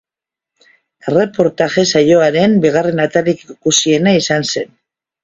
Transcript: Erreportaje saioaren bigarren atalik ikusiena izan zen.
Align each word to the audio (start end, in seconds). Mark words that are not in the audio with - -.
Erreportaje 1.11 1.83
saioaren 1.99 2.55
bigarren 2.63 3.03
atalik 3.05 3.45
ikusiena 3.57 4.15
izan 4.23 4.49
zen. 4.55 4.73